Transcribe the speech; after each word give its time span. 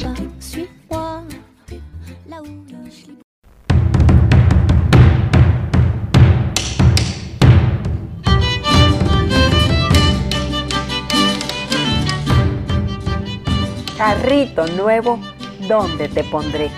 Carrito 13.97 14.67
nuevo, 14.67 15.21
¿dónde 15.69 16.09
te 16.09 16.25
pondré? 16.25 16.73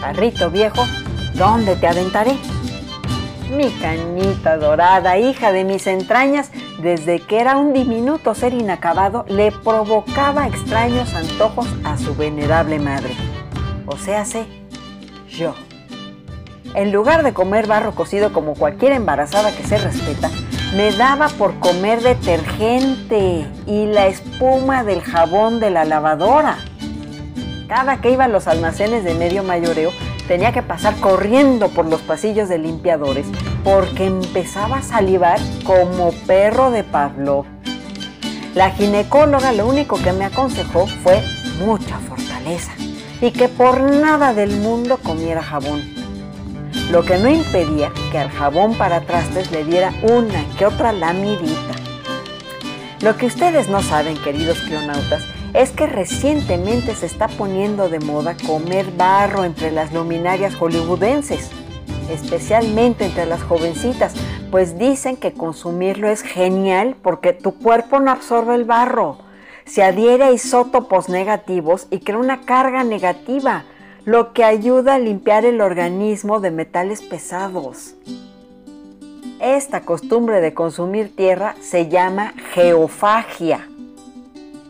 Carrito 0.00 0.50
viejo, 0.50 0.84
¿dónde 1.34 1.76
te 1.76 1.86
aventaré? 1.86 2.36
Mi 3.50 3.70
canita 3.70 4.56
dorada, 4.56 5.18
hija 5.18 5.52
de 5.52 5.62
mis 5.62 5.86
entrañas, 5.86 6.50
desde 6.80 7.20
que 7.20 7.40
era 7.40 7.56
un 7.56 7.72
diminuto 7.72 8.34
ser 8.34 8.52
inacabado, 8.52 9.24
le 9.28 9.52
provocaba 9.52 10.48
extraños 10.48 11.14
antojos 11.14 11.68
a 11.84 11.96
su 11.96 12.16
venerable 12.16 12.80
madre. 12.80 13.14
O 13.86 13.96
sea, 13.96 14.24
sé, 14.24 14.46
yo. 15.28 15.54
En 16.74 16.90
lugar 16.90 17.22
de 17.22 17.32
comer 17.32 17.68
barro 17.68 17.94
cocido 17.94 18.32
como 18.32 18.54
cualquier 18.54 18.92
embarazada 18.92 19.54
que 19.54 19.62
se 19.62 19.78
respeta, 19.78 20.28
me 20.74 20.90
daba 20.92 21.28
por 21.28 21.58
comer 21.60 22.02
detergente 22.02 23.46
y 23.66 23.86
la 23.86 24.08
espuma 24.08 24.82
del 24.82 25.02
jabón 25.02 25.60
de 25.60 25.70
la 25.70 25.84
lavadora. 25.84 26.58
Cada 27.68 28.00
que 28.00 28.10
iba 28.10 28.24
a 28.24 28.28
los 28.28 28.48
almacenes 28.48 29.04
de 29.04 29.14
medio 29.14 29.44
mayoreo, 29.44 29.90
tenía 30.26 30.52
que 30.52 30.62
pasar 30.62 30.96
corriendo 30.96 31.68
por 31.68 31.86
los 31.86 32.00
pasillos 32.00 32.48
de 32.48 32.58
limpiadores 32.58 33.26
porque 33.64 34.06
empezaba 34.06 34.78
a 34.78 34.82
salivar 34.82 35.38
como 35.64 36.12
perro 36.26 36.70
de 36.70 36.84
Pavlov. 36.84 37.44
La 38.54 38.70
ginecóloga 38.70 39.52
lo 39.52 39.66
único 39.66 39.96
que 40.02 40.12
me 40.12 40.24
aconsejó 40.24 40.86
fue 40.86 41.22
mucha 41.64 41.98
fortaleza 41.98 42.72
y 43.20 43.30
que 43.30 43.48
por 43.48 43.80
nada 43.80 44.34
del 44.34 44.56
mundo 44.56 44.98
comiera 44.98 45.42
jabón. 45.42 45.82
Lo 46.90 47.02
que 47.02 47.18
no 47.18 47.28
impedía 47.28 47.90
que 48.12 48.18
al 48.18 48.30
jabón 48.30 48.74
para 48.74 49.00
trastes 49.00 49.50
le 49.50 49.64
diera 49.64 49.92
una 50.02 50.44
que 50.58 50.66
otra 50.66 50.92
lamidita. 50.92 51.74
Lo 53.00 53.16
que 53.16 53.26
ustedes 53.26 53.68
no 53.68 53.82
saben, 53.82 54.16
queridos 54.16 54.58
clonautas, 54.60 55.22
es 55.56 55.70
que 55.70 55.86
recientemente 55.86 56.94
se 56.94 57.06
está 57.06 57.28
poniendo 57.28 57.88
de 57.88 57.98
moda 57.98 58.36
comer 58.46 58.92
barro 58.94 59.42
entre 59.42 59.70
las 59.70 59.90
luminarias 59.90 60.54
hollywoodenses, 60.54 61.48
especialmente 62.10 63.06
entre 63.06 63.24
las 63.24 63.42
jovencitas, 63.42 64.12
pues 64.50 64.78
dicen 64.78 65.16
que 65.16 65.32
consumirlo 65.32 66.10
es 66.10 66.20
genial 66.20 66.94
porque 67.00 67.32
tu 67.32 67.54
cuerpo 67.54 68.00
no 68.00 68.10
absorbe 68.10 68.54
el 68.54 68.64
barro, 68.64 69.16
se 69.64 69.82
adhiere 69.82 70.24
a 70.24 70.30
isótopos 70.30 71.08
negativos 71.08 71.86
y 71.90 72.00
crea 72.00 72.18
una 72.18 72.42
carga 72.42 72.84
negativa, 72.84 73.64
lo 74.04 74.34
que 74.34 74.44
ayuda 74.44 74.96
a 74.96 74.98
limpiar 74.98 75.46
el 75.46 75.62
organismo 75.62 76.38
de 76.40 76.50
metales 76.50 77.00
pesados. 77.00 77.94
Esta 79.40 79.80
costumbre 79.80 80.42
de 80.42 80.52
consumir 80.52 81.16
tierra 81.16 81.56
se 81.62 81.88
llama 81.88 82.34
geofagia 82.52 83.68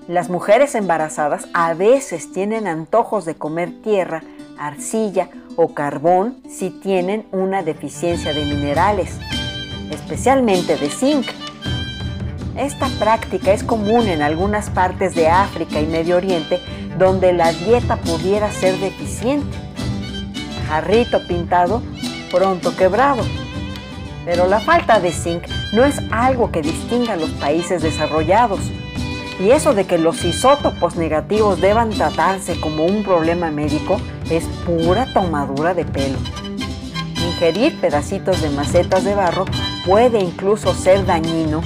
las 0.08 0.28
mujeres 0.28 0.74
embarazadas 0.74 1.48
a 1.52 1.74
veces 1.74 2.32
tienen 2.32 2.66
antojos 2.66 3.24
de 3.24 3.34
comer 3.34 3.82
tierra, 3.82 4.22
arcilla 4.58 5.28
o 5.56 5.74
carbón 5.74 6.38
si 6.48 6.70
tienen 6.70 7.26
una 7.32 7.62
deficiencia 7.62 8.32
de 8.32 8.44
minerales, 8.44 9.18
especialmente 9.90 10.76
de 10.76 10.90
zinc. 10.90 11.26
Esta 12.56 12.88
práctica 12.98 13.52
es 13.52 13.64
común 13.64 14.06
en 14.06 14.22
algunas 14.22 14.70
partes 14.70 15.14
de 15.14 15.28
África 15.28 15.80
y 15.80 15.86
Medio 15.86 16.16
Oriente 16.16 16.60
donde 16.98 17.32
la 17.32 17.52
dieta 17.52 17.96
pudiera 17.96 18.50
ser 18.50 18.78
deficiente. 18.78 19.56
Jarrito 20.68 21.26
pintado, 21.26 21.82
pronto 22.30 22.74
quebrado. 22.76 23.22
Pero 24.24 24.46
la 24.46 24.60
falta 24.60 24.98
de 24.98 25.12
zinc 25.12 25.46
no 25.72 25.84
es 25.84 26.00
algo 26.10 26.50
que 26.50 26.62
distinga 26.62 27.12
a 27.12 27.16
los 27.16 27.30
países 27.30 27.82
desarrollados. 27.82 28.60
Y 29.38 29.50
eso 29.50 29.74
de 29.74 29.86
que 29.86 29.98
los 29.98 30.24
isótopos 30.24 30.97
negativos 30.97 31.60
deban 31.60 31.91
tratarse 31.91 32.58
como 32.58 32.84
un 32.84 33.02
problema 33.02 33.50
médico 33.50 34.00
es 34.30 34.44
pura 34.64 35.12
tomadura 35.12 35.74
de 35.74 35.84
pelo. 35.84 36.19
Ingerir 37.26 37.78
pedacitos 37.78 38.41
de 38.41 38.48
macetas 38.50 39.04
de 39.04 39.14
barro 39.14 39.44
puede 39.84 40.20
incluso 40.20 40.72
ser 40.72 41.04
dañino 41.04 41.60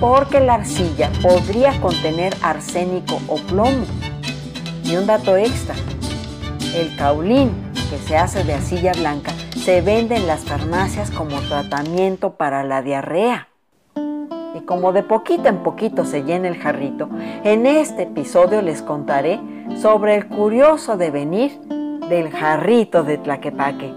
porque 0.00 0.40
la 0.40 0.54
arcilla 0.54 1.10
podría 1.20 1.78
contener 1.80 2.34
arsénico 2.40 3.20
o 3.28 3.36
plomo. 3.36 3.84
Y 4.84 4.96
un 4.96 5.06
dato 5.06 5.36
extra, 5.36 5.74
el 6.74 6.96
caulín 6.96 7.52
que 7.90 7.98
se 7.98 8.16
hace 8.16 8.42
de 8.42 8.54
arcilla 8.54 8.92
blanca 8.92 9.32
se 9.62 9.82
vende 9.82 10.16
en 10.16 10.26
las 10.26 10.40
farmacias 10.40 11.10
como 11.10 11.38
tratamiento 11.42 12.36
para 12.36 12.64
la 12.64 12.80
diarrea 12.80 13.51
y 14.54 14.60
como 14.60 14.92
de 14.92 15.02
poquito 15.02 15.48
en 15.48 15.58
poquito 15.58 16.04
se 16.04 16.22
llena 16.24 16.48
el 16.48 16.56
jarrito, 16.56 17.08
en 17.44 17.66
este 17.66 18.02
episodio 18.02 18.62
les 18.62 18.82
contaré 18.82 19.40
sobre 19.76 20.14
el 20.16 20.28
curioso 20.28 20.96
devenir 20.96 21.58
del 22.08 22.30
jarrito 22.30 23.04
de 23.04 23.18
Tlaquepaque. 23.18 23.92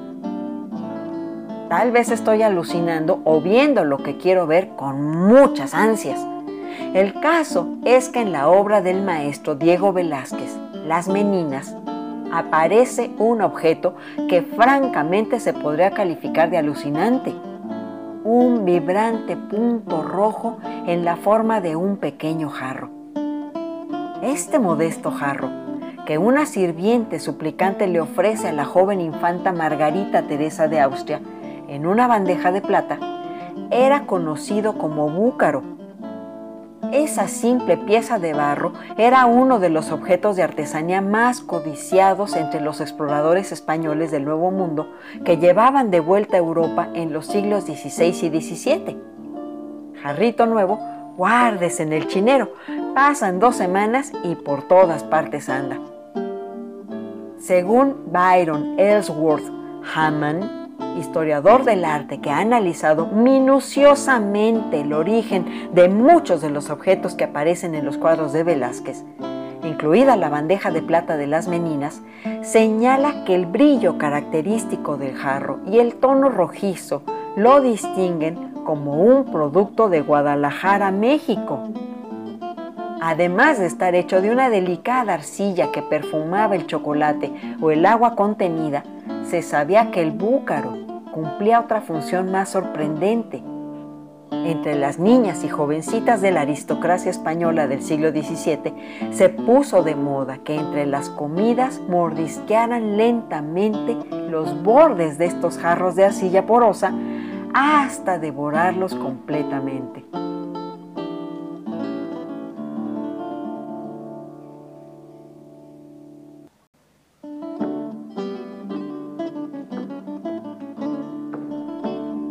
Tal 1.70 1.92
vez 1.92 2.12
estoy 2.12 2.44
alucinando 2.44 3.22
o 3.24 3.42
viendo 3.42 3.84
lo 3.84 3.98
que 3.98 4.18
quiero 4.18 4.46
ver 4.48 4.70
con 4.76 5.02
muchas 5.28 5.74
ansias. 5.74 6.26
El 6.94 7.20
caso 7.20 7.68
es 7.84 8.10
que 8.10 8.22
en 8.22 8.32
la 8.32 8.50
obra 8.50 8.82
del 8.82 9.02
maestro 9.02 9.56
Diego 9.56 9.92
Velázquez, 9.92 10.56
Las 10.86 11.08
Meninas, 11.08 11.76
aparece 12.32 13.12
un 13.18 13.42
objeto 13.42 13.96
que 14.30 14.42
francamente 14.42 15.40
se 15.40 15.54
podría 15.54 15.92
calificar 15.92 16.50
de 16.50 16.58
alucinante 16.58 17.34
un 18.26 18.66
vibrante 18.66 19.38
punto 19.38 20.02
rojo 20.02 20.58
en 20.88 21.06
la 21.06 21.16
forma 21.16 21.62
de 21.62 21.76
un 21.76 21.98
pequeño 21.98 22.50
jarro. 22.50 22.90
Este 24.24 24.58
modesto 24.58 25.12
jarro, 25.12 25.52
que 26.08 26.18
una 26.18 26.48
sirviente 26.48 27.20
suplicante 27.20 27.86
le 27.86 28.02
ofrece 28.02 28.48
a 28.48 28.52
la 28.52 28.66
joven 28.66 29.00
infanta 29.00 29.52
Margarita 29.52 30.24
Teresa 30.24 30.68
de 30.68 30.80
Austria 30.80 31.22
en 31.68 31.86
una 31.86 32.08
bandeja 32.08 32.52
de 32.52 32.62
plata, 32.62 32.98
era 33.70 34.08
conocido 34.08 34.80
como 34.80 35.08
búcaro 35.08 35.62
esa 36.94 37.28
simple 37.28 37.78
pieza 37.78 38.20
de 38.20 38.34
barro 38.34 38.74
era 38.98 39.26
uno 39.26 39.60
de 39.60 39.70
los 39.70 39.92
objetos 39.92 40.36
de 40.36 40.44
artesanía 40.44 41.02
más 41.02 41.42
codiciados 41.42 42.36
entre 42.36 42.62
los 42.62 42.82
exploradores 42.82 43.52
españoles 43.52 44.12
del 44.12 44.26
Nuevo 44.26 44.52
Mundo 44.52 44.94
que 45.24 45.38
llevaban 45.38 45.92
de 45.92 46.00
vuelta 46.00 46.38
a 46.38 46.40
Europa 46.40 46.90
en 46.94 47.14
los 47.14 47.28
siglos 47.28 47.66
XVI 47.66 48.08
y 48.08 48.42
XVII. 48.42 48.98
Jarrito 50.02 50.46
nuevo, 50.46 50.80
guardes 51.18 51.80
en 51.80 51.94
el 51.94 52.08
chinero. 52.08 52.54
Pasan 52.94 53.40
dos 53.40 53.56
semanas 53.56 54.12
y 54.24 54.36
por 54.36 54.68
todas 54.68 55.04
partes 55.04 55.50
anda. 55.50 55.80
Según 57.40 58.12
Byron 58.12 58.80
Ellsworth 58.80 59.46
Hammond, 59.94 60.65
historiador 60.98 61.64
del 61.64 61.86
arte 61.86 62.20
que 62.20 62.30
ha 62.30 62.40
analizado 62.40 63.08
minuciosamente 63.08 64.82
el 64.82 64.94
origen 64.94 65.70
de 65.74 65.90
muchos 65.90 66.42
de 66.42 66.50
los 66.50 66.70
objetos 66.70 67.16
que 67.16 67.26
aparecen 67.26 67.76
en 67.76 67.86
los 67.86 67.98
cuadros 67.98 68.34
de 68.34 68.44
Velázquez, 68.44 69.04
incluida 69.64 70.16
la 70.16 70.30
bandeja 70.30 70.72
de 70.72 70.82
plata 70.82 71.18
de 71.18 71.28
las 71.28 71.48
meninas, 71.48 72.02
señala 72.42 73.26
que 73.26 73.36
el 73.36 73.46
brillo 73.46 73.98
característico 73.98 74.98
del 74.98 75.16
jarro 75.16 75.60
y 75.66 75.80
el 75.80 75.96
tono 75.96 76.30
rojizo 76.30 77.04
lo 77.36 77.62
distinguen 77.62 78.54
como 78.64 79.02
un 79.02 79.26
producto 79.26 79.90
de 79.90 80.02
Guadalajara, 80.02 80.92
México. 80.92 81.70
Además 83.02 83.60
de 83.60 83.68
estar 83.68 83.94
hecho 83.94 84.22
de 84.22 84.32
una 84.32 84.50
delicada 84.50 85.14
arcilla 85.14 85.72
que 85.72 85.82
perfumaba 85.82 86.56
el 86.56 86.66
chocolate 86.66 87.32
o 87.62 87.70
el 87.70 87.86
agua 87.86 88.16
contenida, 88.16 88.84
se 89.30 89.42
sabía 89.42 89.92
que 89.92 90.02
el 90.02 90.12
búcaro 90.12 90.85
cumplía 91.16 91.62
otra 91.62 91.80
función 91.80 92.30
más 92.30 92.50
sorprendente. 92.50 93.42
entre 94.32 94.76
las 94.76 95.00
niñas 95.00 95.44
y 95.44 95.50
jovencitas 95.50 96.22
de 96.22 96.32
la 96.32 96.42
aristocracia 96.42 97.10
española 97.10 97.68
del 97.68 97.82
siglo 97.82 98.12
XVII, 98.12 99.12
se 99.12 99.30
puso 99.30 99.82
de 99.82 99.96
moda 99.96 100.40
que 100.44 100.56
entre 100.56 100.86
las 100.86 101.10
comidas 101.10 101.82
mordisquearan 101.88 102.98
lentamente 102.98 103.96
los 104.30 104.62
bordes 104.62 105.18
de 105.18 105.26
estos 105.26 105.58
jarros 105.58 105.96
de 105.96 106.06
arcilla 106.06 106.46
porosa 106.46 106.94
hasta 107.54 108.20
devorarlos 108.20 108.94
completamente. 108.94 110.04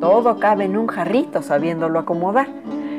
Todo 0.04 0.38
cabe 0.38 0.66
en 0.66 0.76
un 0.76 0.86
jarrito 0.86 1.40
sabiéndolo 1.40 1.98
acomodar. 1.98 2.46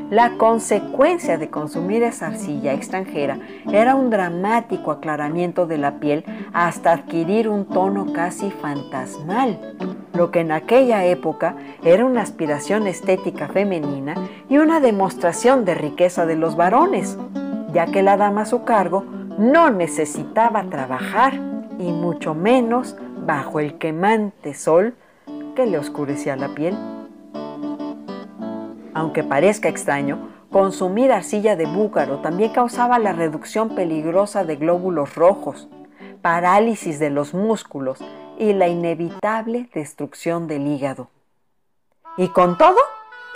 La 0.09 0.39
consecuencia 0.39 1.37
de 1.37 1.51
consumir 1.51 2.01
esa 2.01 2.25
arcilla 2.25 2.73
extranjera 2.73 3.37
era 3.71 3.93
un 3.93 4.09
dramático 4.09 4.89
aclaramiento 4.89 5.67
de 5.67 5.77
la 5.77 5.99
piel 5.99 6.25
hasta 6.51 6.93
adquirir 6.93 7.47
un 7.47 7.65
tono 7.65 8.11
casi 8.11 8.49
fantasmal, 8.49 9.75
lo 10.15 10.31
que 10.31 10.39
en 10.39 10.51
aquella 10.51 11.05
época 11.05 11.55
era 11.83 12.03
una 12.03 12.23
aspiración 12.23 12.87
estética 12.87 13.49
femenina 13.49 14.15
y 14.49 14.57
una 14.57 14.79
demostración 14.79 15.63
de 15.63 15.75
riqueza 15.75 16.25
de 16.25 16.37
los 16.37 16.55
varones, 16.55 17.19
ya 17.71 17.85
que 17.85 18.01
la 18.01 18.17
dama 18.17 18.41
a 18.41 18.45
su 18.47 18.63
cargo 18.63 19.05
no 19.37 19.69
necesitaba 19.69 20.63
trabajar 20.71 21.35
y 21.77 21.91
mucho 21.91 22.33
menos 22.33 22.97
bajo 23.27 23.59
el 23.59 23.77
quemante 23.77 24.55
sol 24.55 24.95
que 25.55 25.67
le 25.67 25.77
oscurecía 25.77 26.35
la 26.35 26.49
piel. 26.55 26.75
Aunque 28.95 29.25
parezca 29.25 29.67
extraño, 29.67 30.29
consumir 30.49 31.11
arcilla 31.11 31.57
de 31.57 31.65
búcaro 31.65 32.19
también 32.19 32.53
causaba 32.53 32.97
la 32.97 33.11
reducción 33.11 33.75
peligrosa 33.75 34.45
de 34.45 34.55
glóbulos 34.55 35.15
rojos, 35.15 35.67
parálisis 36.21 36.97
de 36.97 37.09
los 37.09 37.33
músculos 37.33 37.99
y 38.39 38.53
la 38.53 38.69
inevitable 38.69 39.69
destrucción 39.73 40.47
del 40.47 40.65
hígado. 40.65 41.09
Y 42.15 42.29
con 42.29 42.57
todo, 42.57 42.79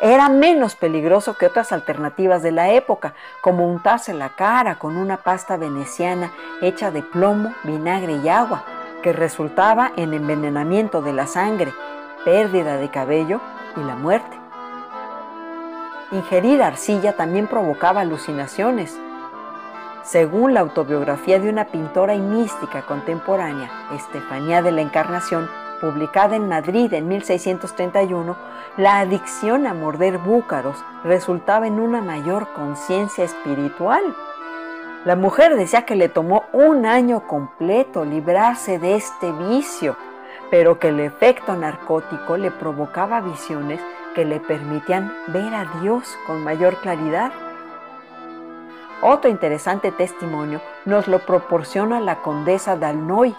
era 0.02 0.30
menos 0.30 0.78
peligroso 0.78 1.38
que 1.38 1.48
otras 1.48 1.74
alternativas 1.74 2.42
de 2.42 2.54
la 2.54 2.70
época, 2.70 3.14
como 3.42 3.68
untarse 3.68 4.14
la 4.14 4.30
cara 4.30 4.80
con 4.80 4.96
una 4.96 5.18
pasta 5.18 5.58
veneciana 5.58 6.32
hecha 6.62 6.90
de 6.90 7.04
plomo, 7.04 7.54
vinagre 7.66 8.14
y 8.24 8.30
agua, 8.30 8.64
que 9.04 9.12
resultaba 9.12 9.92
en 9.98 10.14
envenenamiento 10.14 11.02
de 11.02 11.12
la 11.12 11.28
sangre, 11.28 11.74
pérdida 12.24 12.78
de 12.78 12.90
cabello 12.90 13.42
y 13.76 13.82
la 13.82 13.96
muerte. 13.96 14.39
Ingerir 16.12 16.64
arcilla 16.64 17.14
también 17.14 17.46
provocaba 17.46 18.02
alucinaciones. 18.02 19.00
Según 20.04 20.56
la 20.56 20.62
autobiografía 20.62 21.38
de 21.38 21.50
una 21.50 21.66
pintora 21.66 22.16
y 22.16 22.20
mística 22.20 22.82
contemporánea, 22.82 23.70
Estefanía 23.94 24.64
de 24.64 24.72
la 24.72 24.82
Encarnación, 24.82 25.48
publicada 25.80 26.36
en 26.36 26.50
Madrid 26.50 26.92
en 26.94 27.08
1631, 27.08 28.36
la 28.78 28.98
adicción 29.00 29.68
a 29.68 29.76
morder 29.76 30.18
búcaros 30.18 30.84
resultaba 31.04 31.68
en 31.68 31.80
una 31.80 32.02
mayor 32.02 32.54
conciencia 32.54 33.24
espiritual. 33.24 34.02
La 35.06 35.16
mujer 35.16 35.56
decía 35.56 35.86
que 35.86 35.96
le 35.96 36.10
tomó 36.10 36.46
un 36.54 36.88
año 36.88 37.28
completo 37.28 38.04
librarse 38.04 38.80
de 38.80 38.96
este 38.96 39.32
vicio, 39.32 39.96
pero 40.50 40.80
que 40.80 40.88
el 40.88 41.02
efecto 41.02 41.56
narcótico 41.56 42.36
le 42.36 42.50
provocaba 42.50 43.22
visiones 43.22 43.80
que 44.16 44.26
le 44.26 44.40
permitían 44.40 45.14
ver 45.28 45.54
a 45.54 45.66
Dios 45.82 46.18
con 46.26 46.44
mayor 46.44 46.78
claridad. 46.78 47.32
Otro 49.02 49.30
interesante 49.30 49.92
testimonio 49.92 50.62
nos 50.86 51.08
lo 51.08 51.20
proporciona 51.20 52.00
la 52.00 52.22
condesa 52.22 52.76
d'Alnoy, 52.76 53.36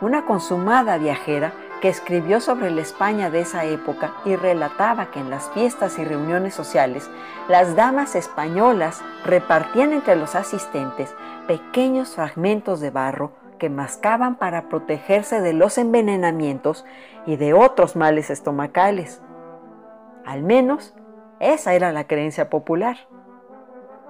una 0.00 0.24
consumada 0.24 0.98
viajera 0.98 1.52
que 1.80 1.88
escribió 1.88 2.40
sobre 2.40 2.70
la 2.70 2.80
España 2.80 3.28
de 3.28 3.40
esa 3.40 3.64
época 3.64 4.12
y 4.24 4.36
relataba 4.36 5.10
que 5.10 5.18
en 5.18 5.30
las 5.30 5.50
fiestas 5.50 5.98
y 5.98 6.04
reuniones 6.04 6.54
sociales 6.54 7.10
las 7.48 7.74
damas 7.74 8.14
españolas 8.14 9.02
repartían 9.24 9.92
entre 9.92 10.14
los 10.14 10.36
asistentes 10.36 11.12
pequeños 11.48 12.14
fragmentos 12.14 12.80
de 12.80 12.90
barro 12.90 13.32
que 13.58 13.68
mascaban 13.68 14.36
para 14.36 14.68
protegerse 14.68 15.40
de 15.40 15.52
los 15.52 15.76
envenenamientos 15.78 16.84
y 17.26 17.36
de 17.36 17.52
otros 17.52 17.96
males 17.96 18.30
estomacales. 18.30 19.20
Al 20.24 20.42
menos 20.42 20.94
esa 21.40 21.74
era 21.74 21.92
la 21.92 22.06
creencia 22.06 22.48
popular. 22.48 22.96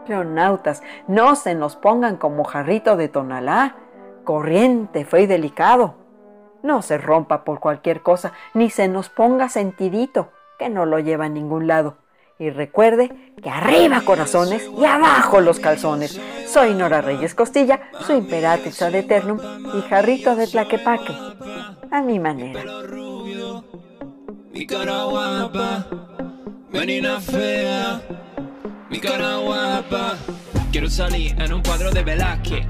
Leonautas, 0.07 0.83
no 1.07 1.35
se 1.37 1.55
nos 1.55 1.77
pongan 1.77 2.17
como 2.17 2.45
jarrito 2.45 2.97
de 2.97 3.09
tonalá, 3.09 3.77
corriente, 4.25 5.05
fue 5.05 5.23
y 5.23 5.27
delicado. 5.27 5.95
No 6.63 6.83
se 6.83 6.99
rompa 6.99 7.45
por 7.45 7.61
cualquier 7.61 8.03
cosa, 8.03 8.33
ni 8.55 8.69
se 8.69 8.89
nos 8.89 9.09
ponga 9.09 9.49
sentidito, 9.49 10.31
que 10.59 10.69
no 10.69 10.87
lo 10.87 10.99
lleva 10.99 11.25
a 11.25 11.31
ningún 11.31 11.67
lado. 11.67 11.97
Y 12.39 12.51
recuerde 12.51 13.33
que 13.43 13.49
arriba 13.49 14.03
corazones 14.05 14.69
y 14.77 14.85
abajo 14.85 15.41
los 15.41 15.61
calzones. 15.61 16.21
Soy 16.47 16.75
Nora 16.75 17.01
Reyes 17.01 17.35
Costilla, 17.35 17.81
su 18.01 18.13
imperatriz 18.13 18.83
ad 18.83 18.95
eternum 18.95 19.39
y 19.75 19.81
jarrito 19.83 20.35
de 20.35 20.47
tlaquepaque. 20.47 21.15
A 21.91 22.03
mi 22.03 22.19
manera 22.19 22.63
mi 24.63 24.67
cara 24.67 25.03
guapa, 25.07 25.85
menina 26.71 27.21
fea, 27.21 28.01
mi 28.89 29.01
cara 29.01 29.39
guapa. 29.39 30.17
Quiero 30.71 30.89
salir 30.89 31.35
en 31.43 31.53
un 31.53 31.63
cuadro 31.63 31.91
de 31.91 32.05
Velázquez. 32.05 32.65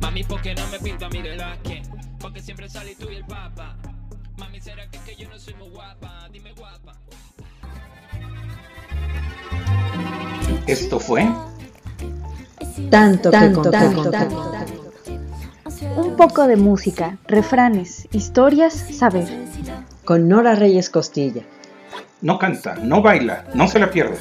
Mami, 0.00 0.24
¿por 0.24 0.40
qué 0.40 0.54
no 0.54 0.66
me 0.68 0.78
pinta 0.78 1.10
mi 1.10 1.20
Velázquez? 1.20 1.90
Porque 2.18 2.40
siempre 2.40 2.70
salí 2.70 2.94
tú 2.94 3.10
y 3.10 3.16
el 3.16 3.26
papa. 3.26 3.76
Mami, 4.38 4.62
¿será 4.62 4.88
que, 4.88 4.98
que 5.00 5.14
yo 5.14 5.28
no 5.28 5.38
soy 5.38 5.52
muy 5.56 5.68
guapa? 5.68 6.26
Dime 6.32 6.54
guapa. 6.54 6.94
Esto 10.66 10.98
fue 10.98 11.28
tanto, 12.88 13.30
tanto, 13.30 13.70
tanto, 13.70 14.10
tanto, 14.10 14.52
Un 15.98 16.16
poco 16.16 16.46
de 16.46 16.56
música, 16.56 17.18
refranes, 17.26 18.08
historias, 18.10 18.72
saber 18.72 19.28
con 20.06 20.28
Nora 20.28 20.54
Reyes 20.54 20.88
Costilla. 20.88 21.42
No 22.22 22.38
canta, 22.38 22.76
no 22.76 23.02
baila, 23.02 23.44
no 23.52 23.68
se 23.68 23.78
la 23.78 23.90
pierda. 23.90 24.16